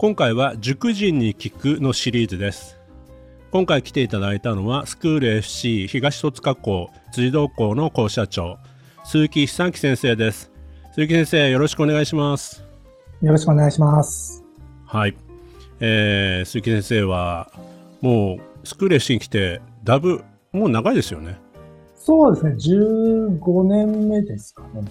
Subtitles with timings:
[0.00, 2.78] 今回は塾人に聞くのシリーズです。
[3.50, 8.60] 今回来ていただいたのはスクール FC 東戸塚校辻堂校の校舎長
[9.04, 10.52] 鈴木久樹先生です。
[10.92, 12.64] 鈴木先生よろしくお願いします。
[13.22, 14.44] よろしくお願いします。
[14.86, 15.16] はい、
[15.80, 17.50] えー、鈴木先生は
[18.00, 20.22] もうスクール FC に来てだいぶ
[20.52, 21.40] もう長いですよね。
[21.96, 22.54] そうですね。
[23.34, 24.84] 15年目ですかね。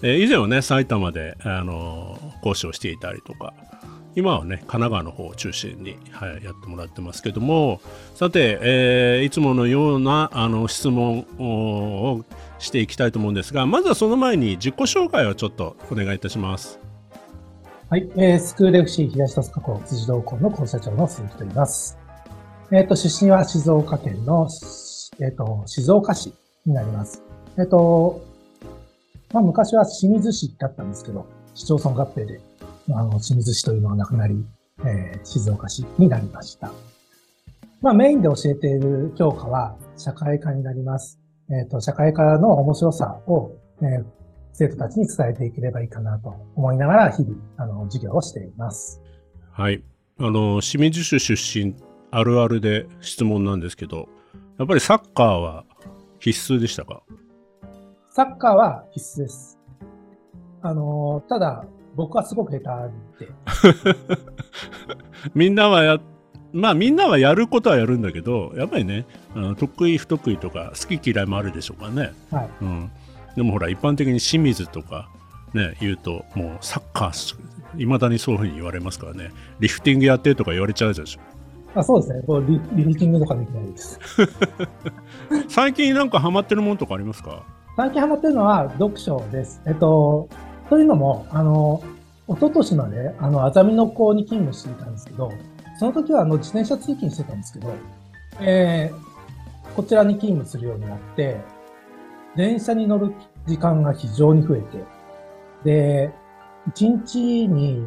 [0.00, 3.52] えー、以前はね埼玉で、あのー、講師をしていたりとか
[4.16, 7.80] 今はね神奈川の方を中心に、はい、やってもらってますけども
[8.14, 12.24] さて、えー、いつものようなあの質問を
[12.58, 16.78] していきたいと思うんですがまずはその前に自己紹介をちょっとお願いいたします。
[17.90, 21.98] はい、えー、スクール FC 東戸塚校辻堂校の校舎長の鈴木と言います。
[22.72, 24.48] えっ、ー、と出身は静岡県の、
[25.20, 26.32] えっ、ー、と静岡市
[26.64, 27.22] になります。
[27.58, 28.34] えっ、と
[29.34, 32.40] まあ、昔は清水市だったんですけど、市町村合併で、
[32.90, 34.44] あの、清水市というのがなくなり、
[34.84, 36.72] えー、静岡市になりました。
[37.80, 41.20] まあ、メインで教えている教科は社会科になります。
[41.50, 44.04] えっ、ー、と、社会科の面白さを、えー、
[44.52, 49.00] 生徒たちに伝えていければいいかなと思いながら、日々、あの、授業をしています。
[49.52, 49.82] はい。
[50.18, 51.76] あの、清水市出身、
[52.10, 54.08] あるあるで質問なんですけど、
[54.58, 55.64] やっぱりサッカーは
[56.20, 57.02] 必須でしたか？
[58.10, 59.58] サッカーは必須です。
[60.62, 63.32] あの、ただ、僕はすごく下手で。
[65.34, 65.98] みんなはや、
[66.52, 69.06] まあみんなはやることはやるんだけど、やっぱりね、
[69.58, 72.12] 得意不得意とか好き嫌いもあるでしょうからね。
[72.30, 72.48] はい。
[72.62, 72.90] うん。
[73.36, 75.08] でもほら、一般的に清水とか
[75.54, 77.36] ね、言うと、もうサッカー、
[77.76, 79.30] いまだにそういうふうに言われますからね、
[79.60, 81.20] リフティングやってとか言われちゃうでしょ。
[81.76, 83.98] あそうですねリ、リフティングとかできないです。
[85.48, 87.42] 最近なんかハマってるものとかありますか？
[87.76, 89.60] 最近ハマってるのは読書です。
[89.66, 90.28] えっと、
[90.68, 91.82] というのも、あの、
[92.28, 95.30] 一昨年まで、あの、あざみの校に勤務していたんですけど、
[95.78, 97.72] その時は、あの、自転車通勤してたんですけど、
[98.40, 101.40] えー、こちらに勤務するようになって、
[102.36, 103.12] 電車に乗る
[103.46, 104.84] 時間が非常に増えて、
[105.64, 106.12] で、
[106.72, 107.86] 1日に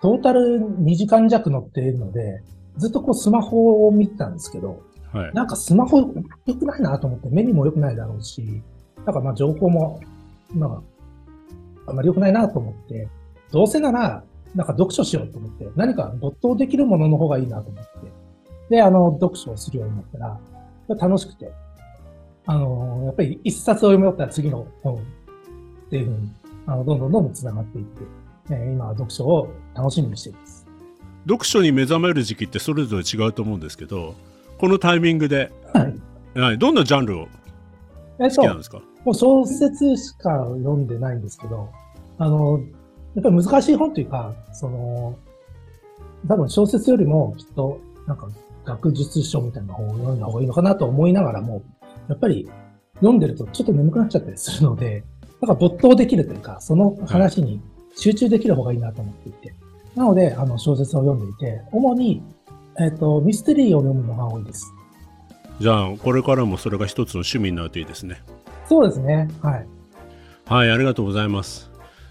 [0.00, 2.42] トータル2時間弱乗っているので、
[2.76, 4.82] ずっとこうスマホを見てたんですけど、
[5.12, 5.98] はい、なんかスマホ
[6.46, 8.62] 良くないなと思って、目にも良くないだろうし、
[9.04, 10.00] なんかまあ情報も、
[10.54, 10.82] なんか、
[11.90, 13.08] あんまり良くないなと思って、
[13.52, 14.24] どうせなら、
[14.54, 17.90] なんか読書しようと思って、何か没頭できるものの方がいいなと思って、
[18.70, 20.40] で、あの、読書をするようになったら、
[20.96, 21.52] 楽しくて、
[22.46, 24.98] あの、やっぱり一冊を読み終わったら次の本っ
[25.90, 26.32] ていうふうに、
[26.66, 28.02] あの、どんどんどんどん繋がっていって、
[28.52, 30.66] え今は読書を楽しみにしています。
[31.26, 34.14] 読書に目覚める時期ってそれぞれ違うと思うんですけど、
[34.58, 35.52] このタイミングで、
[36.34, 37.28] はい、どんなジャンルを
[38.18, 41.70] 好きなんですか、もう小説しか読んでないんですけど、
[42.20, 42.60] あの、
[43.14, 45.18] やっぱり難しい本というか、その、
[46.28, 48.28] 多分小説よりもきっと、なんか
[48.64, 51.62] 学術書みたいな本を読んだ方がいいのかなと思いながらも、
[52.08, 52.48] やっぱり
[52.96, 55.02] 読んでるとちょっと眠くなっちゃったりするので、
[55.40, 57.62] なんか没頭できるというか、その話に
[57.96, 59.48] 集中できる方がいいなと思っていて。
[59.48, 62.22] はい、なので、あの、小説を読んでいて、主に、
[62.78, 64.70] えっ、ー、と、ミステリーを読むのが多いです。
[65.58, 68.22] じゃあ、これからもそれが一つの趣味になるといいですね。
[68.68, 69.28] そうですね。
[69.40, 69.66] はい。
[70.46, 71.69] はい、ありがとうございます。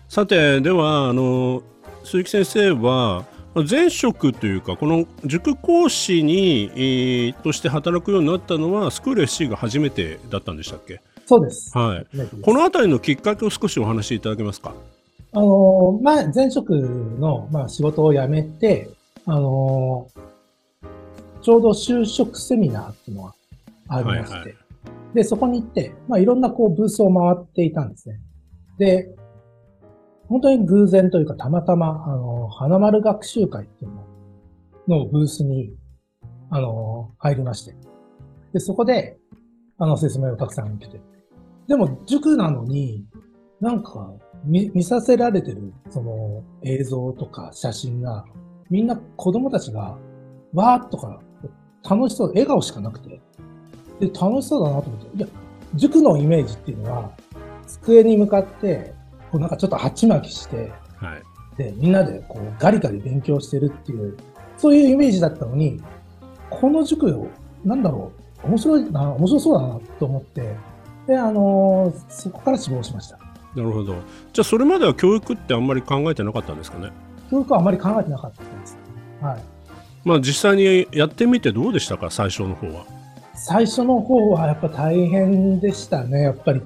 [0.09, 1.61] さて、では、あの、
[2.03, 3.25] 鈴木先生は、
[3.69, 10.99] 前職というか、この塾講師に、えー、として働くようになったのは、スクール SC が初めてだったんでしたっけ？
[11.27, 11.77] そうです。
[11.77, 12.07] はい。
[12.41, 14.73] このあたりのきっかけを少しお話しいただけますか？
[15.33, 18.89] あの、前、前職の、まあ、仕事を辞めて、
[19.27, 20.07] あの、
[21.43, 23.33] ちょうど就職セミナーっていうのが
[23.89, 24.55] ありまして、はいはい
[25.13, 28.19] で、そこに行って、まあ、いろんなこうブースを回っていたんですね。
[28.79, 29.15] で、
[30.29, 33.91] 本当に偶然というか、たまたま、あの、花丸学習会っていう
[34.87, 35.73] ののブースに、
[36.51, 37.75] あの、入りまして。
[38.53, 39.17] で、そこで、
[39.79, 41.01] あの、説明をたくさん受けて。
[41.67, 43.05] でも、塾なのに、
[43.59, 44.13] なんか
[44.45, 48.23] 見、見させられてる、その、映像とか写真が、
[48.69, 49.97] みんな子供たちが、
[50.53, 51.21] わーっとか、
[51.89, 53.19] 楽しそう、笑顔しかなくて、
[53.99, 55.27] で、楽しそうだなと思って、いや、
[55.73, 57.11] 塾のイメージっていうのは、
[57.65, 58.93] 机に向かって、
[59.31, 61.23] こうなんかちょっと鉢巻きして、はい、
[61.57, 64.17] で、みんなでこうガリガリ勉強してるっていう、
[64.57, 65.81] そういうイメージだったのに、
[66.49, 67.29] この塾、
[67.63, 68.11] なんだろ
[68.43, 70.55] う、面白いな、面白そうだなと思って、
[71.07, 73.17] で、あのー、そこから志望しました。
[73.55, 73.95] なるほど。
[74.31, 76.91] じゃあ、それまでは教育ってあんまり考えてなかったんですかね？
[77.31, 78.77] 教育はあまり考えてなかったです。
[79.21, 79.39] はい。
[80.05, 82.85] まあ、実際にやってみてどうでしたか、最初の方は。
[83.33, 86.61] 最初の方はやっぱ大変でしたね、やっぱり。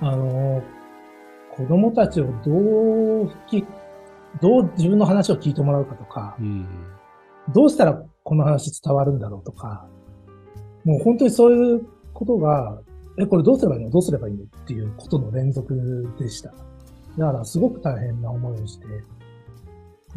[0.00, 0.62] あのー、
[1.58, 3.66] 子供たちをどうき、
[4.40, 6.66] どう自分の話を聞いてもらうかとか、うん、
[7.52, 9.86] どうしたらこの話伝わるんだろうとか、
[10.84, 12.78] もう本当にそういうことが
[13.20, 13.90] え、これどうすればいいの？
[13.90, 14.44] どうすればいいの？
[14.44, 16.52] っていうことの連続でした。
[17.18, 18.88] だからすごく大変な思いをしてい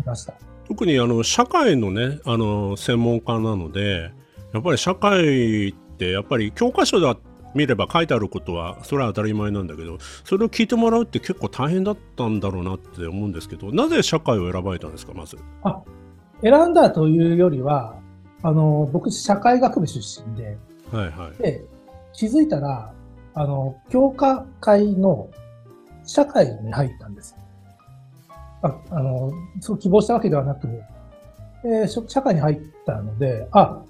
[0.05, 0.35] ました。
[0.67, 4.11] 特にあの社会のね、あの専門家なので、
[4.53, 7.07] やっぱり社会ってやっぱり教科書で
[7.53, 15.37] 見れば書いてあることはそれは当たり前なんだけどそれを聞いてもらうって結構大変だったんだろうなって思うんですけどなぜ社会を選ばれたんですかまず？
[15.63, 15.81] あ
[16.41, 17.95] 選んだというよりは
[18.43, 20.57] あの僕社会学部出身で,、
[20.91, 21.63] はいはい、で
[22.13, 22.93] 気づいたら、
[23.33, 25.29] あの、教科会の
[26.05, 27.35] 社会に入ったんです。
[28.61, 30.67] ああの、そう希望したわけではなく、
[31.63, 33.81] えー、社会に入ったので、あ、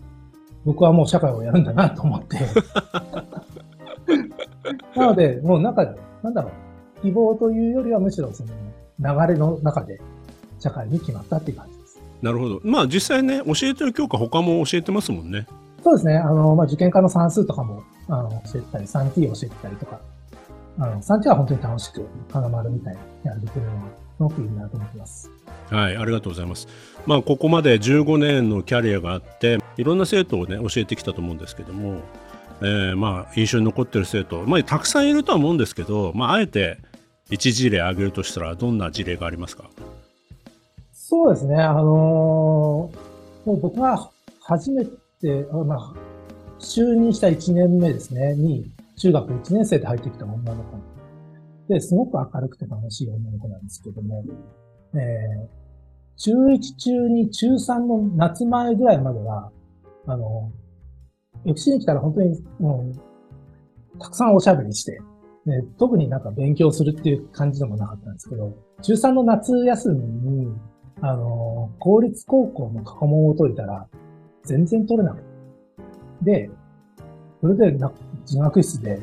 [0.65, 2.37] 僕はもう社会をやるんだなと思って
[4.95, 6.49] なので、もう中で、なんだろ
[6.99, 8.49] う、希望というよりはむしろその
[8.99, 9.99] 流れの中で
[10.59, 12.01] 社会に決まったっていう感じです。
[12.21, 12.61] なるほど。
[12.63, 15.47] まあ実際ね、教えてる教科他も教えてますもんね。
[15.83, 16.17] そうですね。
[16.17, 19.99] あの、まあ、受験科の算数とかも、あの、教えてたり、3T を教えてたりとか、
[20.77, 23.81] あの、3T は本当に楽しく、花丸みたいにやるできるのは、
[24.17, 25.31] すごくいいなと思ってます。
[25.69, 26.67] はい、ありがとうございます。
[27.07, 32.01] まあ、ここまで15年のキャリアがあって、いろんな生徒をね、教えてきたと思うんですけども、
[32.63, 36.77] えー、まあ、印象に残ってる生徒、まあ、たくさんいるとは思うんですけど、まあ、あえて
[37.29, 39.69] 一事例挙げるとしたら、どんな事例がありますか？
[40.93, 42.91] そうですね、あのー、も
[43.47, 44.09] う僕が
[44.43, 45.93] 初めて、まあ、
[46.59, 50.77] 就任した1年目ですね、に、中学1年生で入ってきた女の子。
[51.67, 54.23] で、すごく明るくて楽しい女の子なんですけども、
[54.93, 55.47] えー、
[56.17, 59.51] 中1中に中3の夏前ぐらいまでは、
[60.05, 60.51] あの、
[61.45, 62.91] FC に来たら本当に、も
[63.95, 64.35] う、たくさん。
[64.35, 64.99] おしゃべりして、
[65.45, 66.21] ね、特になん。
[66.21, 68.13] か勉強するっていう感じでもなかったん。
[68.13, 70.53] ですけど、中3の夏休みに、
[71.01, 73.87] あの、公立高校の過去問を解いたら、
[74.43, 75.25] 全然取れなくて。
[76.23, 76.49] で、
[77.41, 77.91] それでな、
[78.21, 78.99] 自学室で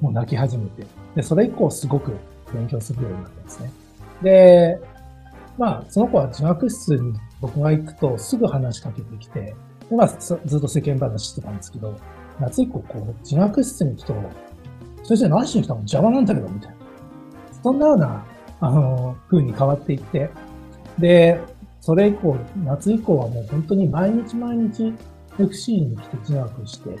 [0.00, 2.12] もう泣き始めて、で、それ以降すごく
[2.52, 3.44] 勉強するようになったん。
[3.44, 3.70] ですね。
[4.22, 4.78] で、
[5.58, 9.54] まあ、その子は自学室に僕が行くとすぐ話しかけてきて、
[9.92, 11.94] で、まあ、ずっと世間話してたんですけど、
[12.40, 14.14] 夏以降、こう、自学室に行くと、
[15.04, 15.80] 先生何しに来たの？
[15.80, 16.76] 邪魔なんだけど、みたいな。
[17.62, 18.24] そんなような、
[18.60, 20.30] あの、風に変わっていって、
[20.98, 21.40] で、
[21.80, 24.94] それ以降、夏以降はもう本当に毎日毎日
[25.38, 26.96] FC に来て自学して、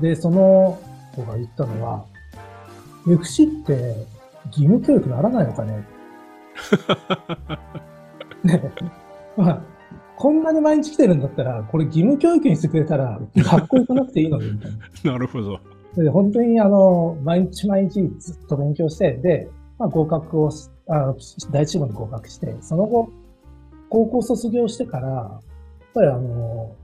[0.00, 0.78] で、その
[1.14, 2.04] 子が言ったのは、
[3.08, 4.06] FC って
[4.46, 5.84] 義務教育ならないのかね？
[8.42, 8.72] ね、
[9.36, 9.62] まあ、
[10.16, 14.70] こんなに毎日来てるんだったら、これ義務教育にしてくれたら、学校行かなくていいのに、みたい
[15.04, 15.12] な。
[15.12, 15.60] なるほど。
[15.94, 19.48] で、本当にあの、毎日毎日ずっと勉強して、で、
[19.78, 20.50] まあ、合格を、
[20.88, 21.14] あ
[21.50, 23.10] 第一志望に合格して、その後、
[23.90, 25.40] 高校卒業してから、やっ
[25.94, 26.74] ぱりあの、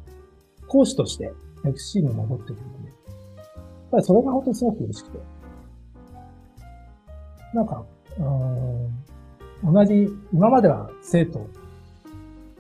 [0.68, 1.32] 講師として
[1.64, 5.18] FC に戻ってくるので、やっぱりそれが本当にすごく嬉しくて。
[7.54, 7.84] なんか、
[8.18, 11.46] うん、同じ、今までは生徒、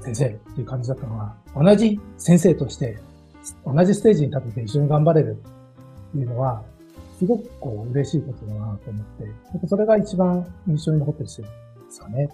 [0.02, 2.98] 先生っていう感じだったのが、同じ先生として、
[3.64, 5.36] 同じステージに立てて一緒に頑張れる
[6.10, 6.62] っていうのは、
[7.18, 9.04] すごくこう嬉しいことだなと思っ
[9.60, 11.48] て、それが一番印象に残ってる人で
[11.88, 12.28] すかね。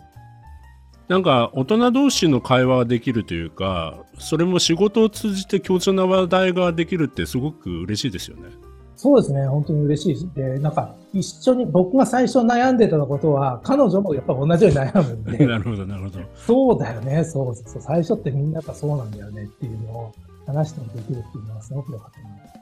[1.09, 8.51] なんか大人同士の会話ができるというかそれも仕事を通じて共通な話題ができるってすごく嬉しいですよね。
[8.99, 16.19] そうですね、本当に嬉しいで、なんか一緒に僕が最初悩んでたことは、彼女もやっぱ同じように悩むんで、 なるほど、なるほど。
[16.35, 20.13] そうだよね、そうそう、最初ってみんながそうなんだよねっていうのを
[20.47, 22.19] 話してもできるっていうのはすごく良かった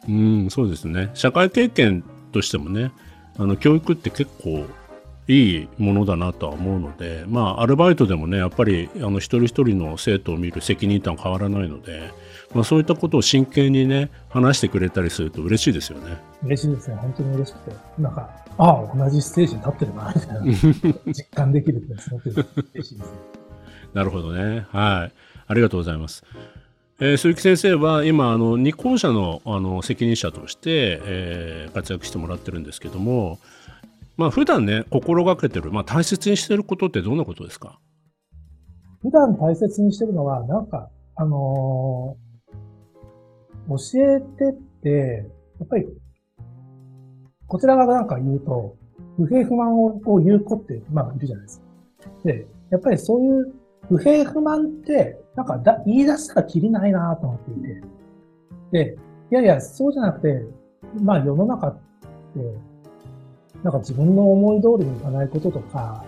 [0.09, 1.11] うん、そうですね。
[1.14, 2.93] 社会経験としてもね、
[3.38, 4.66] あの教育って結構
[5.28, 12.12] いいものだなとは思うので、まあ、アルバイトでもね、やっぱりあの一人一人の生徒を見る責任感変わらないので、
[12.54, 16.16] まあ、そういったことを真剣にね、話してくれたりすると嬉しいですよね。
[16.45, 16.97] 嬉しいですね。
[16.97, 17.76] 本当に嬉しくて。
[17.99, 23.18] なんか、ああ、同じステージに立ってるな、みたいな、 実感できるってすごく嬉しいですね。
[23.95, 24.66] なるほどね。
[24.71, 25.12] はい。
[25.49, 26.25] ありがとうございます。
[26.99, 33.38] えー、鈴木先生は今あの日本社のあの責任者として、えー、活躍してもらってるんですけども、
[34.16, 37.78] まあ普段ね、心がけてる、まあ大切にしてることってどんなことですか？
[39.02, 43.76] 普段大切にしてるのは、なんか、あのー、教
[44.16, 45.28] えてって、
[45.61, 45.87] やっぱり、
[47.46, 48.76] こちら側なんか言うと、
[49.16, 51.66] 不平不満をを言う子って、まあ、いるじゃないですか。
[52.25, 53.54] で、やっぱりそういう
[53.88, 57.82] 不平不満って、なんかだ言い出したらきりないなと思っていて。
[58.73, 58.99] で、
[59.30, 60.42] いやいや、そうじゃなくて、
[61.02, 61.80] まあ世の中って、
[63.63, 66.05] なんか自分の思い通りにいかないこととか、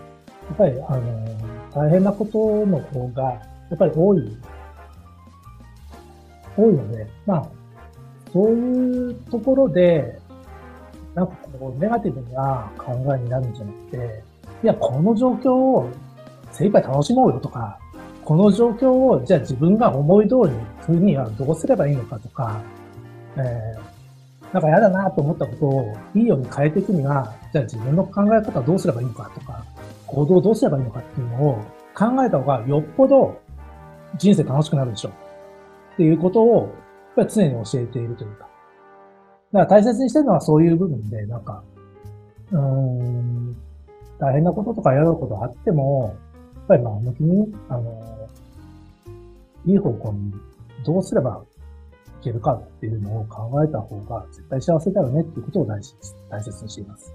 [0.49, 1.27] やっぱり、あの、
[1.73, 3.41] 大変なことの方が、や
[3.75, 4.37] っぱり多い、
[6.57, 7.49] 多いので、まあ、
[8.33, 10.19] そういうところで、
[11.15, 14.23] なんかこう、ネガティブな考えになるんじゃなくて、
[14.63, 15.91] いや、この状況を
[16.53, 17.79] 精一杯楽しもうよとか、
[18.25, 22.61] この状況を、じゃあ自分が思い通りにするにはどうすればいいのかとか、
[23.37, 23.98] えー、
[24.53, 29.65] なんか嫌だなと思ったことをいいように変えていくには、じゃあ自分の考え方はどうすればいいのかとか、
[30.07, 31.63] 行動どうすればいいのかっていうのを
[31.95, 33.41] 考えた方がよっぽど
[34.17, 35.11] 人生楽しくなるでしょ。
[35.11, 36.69] っていうことを、やっ
[37.17, 38.49] ぱり常に教えているというか。
[39.53, 41.63] だから大切にしてるのはそういう部分で、なんか、
[42.53, 43.57] うーん、
[44.19, 46.17] 大変なこととかやることあっても、
[46.55, 48.29] やっぱり前向きに、あの、
[49.67, 50.33] いい方向に
[50.85, 51.43] どうすれば
[52.21, 55.95] いけるかっていうのを考えた方が絶対幸せだよねっていうことを大事
[56.31, 57.13] 大切にしています。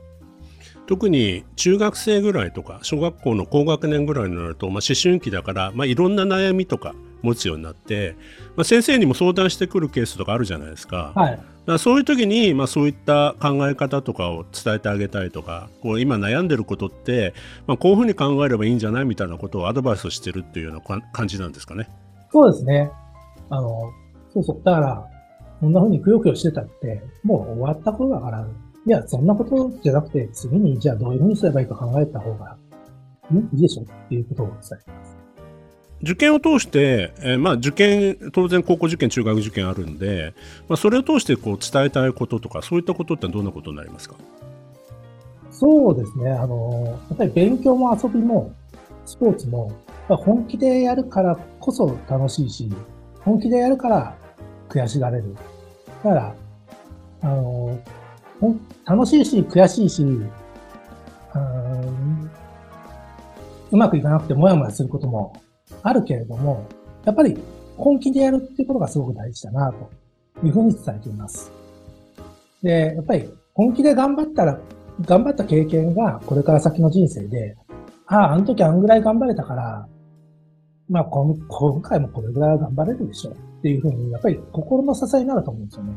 [0.86, 8.18] 特に中学生ぐらいとか小学校の高学年ぐらいになると、まあ、思春期だから、まあ、いろんな悩みとか持つようになって、
[8.58, 11.14] まあ、先生にも相談してくるケースとかあるじゃないですか。
[11.16, 17.34] はい、だそういう時に、まあ、そういった考え方とかを伝えてあげたいとかこう今悩んでることって、
[17.66, 21.90] まあ、こういうふうに考えればいいんじゃないみたいなことをアドバイスしてるっていうような感じなんですかね。
[22.32, 22.92] そうですね。
[23.50, 23.92] あの、
[24.34, 24.62] そうそう。
[24.64, 25.10] だから、
[25.60, 28.48] こんなふうにくよくよしてたって、もう終わったことだから、
[28.86, 32.58] いや、そんなことじゃなくて、次にじゃあどういうふうにすればいいか考えた方が
[33.32, 35.18] いいでしょっていうことを伝えてます。
[36.02, 40.34] 受験を通して、えー、まあ受験、当然高校受験、中学受験あるんで、
[40.68, 44.16] まあ、それを通してこう伝えたいこととか、そういったことってどんなことになりますか？
[45.50, 46.32] そうですね。
[46.32, 48.52] あの、やっぱり勉強も遊びも、
[49.06, 49.72] スポーツも、
[50.10, 52.70] 本気でやるからこそ楽しいし、
[53.22, 54.18] 本気でやるから
[54.74, 55.36] 悔しがれる。
[56.04, 56.36] だから、
[57.22, 57.80] あの、
[58.86, 60.04] 楽しいし、悔しいし、
[63.72, 65.34] うまくいかなくてもやもやすることも
[65.84, 66.68] あるけれども、
[67.06, 67.38] やっぱり
[67.78, 69.90] 本気でやるっていうことがすごく大事だな、と
[70.46, 71.52] いうふうに伝えています。
[72.62, 74.60] で、やっぱり本気で頑張ったら、
[75.02, 77.56] 頑張った経験がこれから先の人生で、
[78.08, 79.88] ああ、あの時あんぐらい頑張れたから、
[80.90, 85.94] まあ今回もこれぐらいは頑張れるでしょうっていうふうに、やっぱり心の支えになると思うんですよね。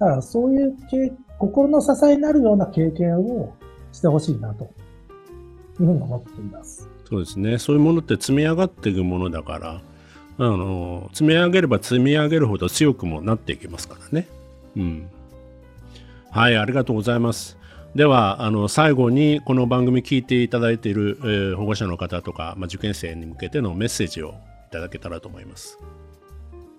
[0.00, 3.54] だからそういう経心の支えになるような経験を
[3.92, 6.88] してほしいなというふうに思っています。
[7.08, 7.58] そうですね。
[7.58, 9.80] そういうものって積み上がっていくものだから、
[10.38, 14.26] あの積み上げれば積み上げるほど強くもなっていきますからね。
[14.76, 15.08] うん。
[16.32, 17.56] はい、ありがとうございます。
[17.94, 25.78] ではあの最後にこの番組聞いていただいている、えー、保護者の方とか、まあ、受験生に向けてのメッセージをいただけたらと思います。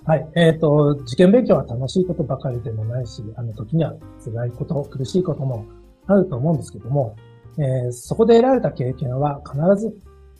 [0.07, 0.25] はい。
[0.35, 5.65] えっ、ー、と、受験勉強は楽しいことばかりでもないし、あの、時には辛いこと、苦しいことも
[6.07, 7.17] あると思うんですけども、
[7.57, 9.93] えー、そこで得られた経験は必ず、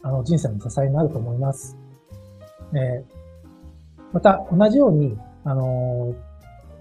[0.04, 1.78] あの、人生の支えになると思います。
[2.74, 6.16] えー、また、同じように、あの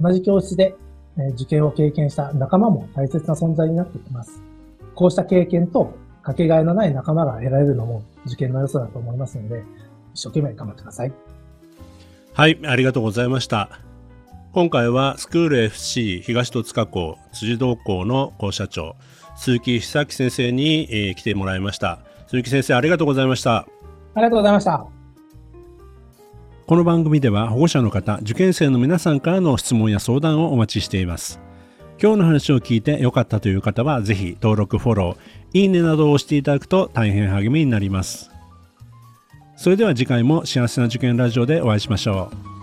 [0.01, 0.77] 同じ教室で、
[1.19, 4.43] え受験を経験した仲間も大切な存在になってきます。
[4.95, 9.65] こうした経験とかけがえのない仲間が得られるのも受験の良さだと思いますので、
[10.15, 11.13] 一生懸命頑張ってください。
[12.37, 13.71] はい、ありがとうございました。
[14.53, 18.95] 今回はスクール FC 東戸塚校辻堂校の校舎長
[19.39, 22.01] 鈴木久明先生に、えー、来てもらいました。
[22.27, 23.61] 鈴木先生ありがとうございました。
[23.61, 23.67] あ
[24.17, 24.87] りがとうございました。
[26.67, 31.41] この番組では保護者の方、受験生の皆さんからの質問や相談をお待ちしています。
[31.99, 38.36] 今日の話を聞いて良かったという方は、ぜひ登録、フォロー、いいねなどを押していただくと大変励みになります。
[39.57, 42.56] それでは次回も幸せな受験ラジオでお会いしましょう。